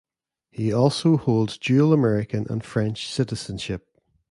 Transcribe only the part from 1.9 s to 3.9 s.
American and French citizenship.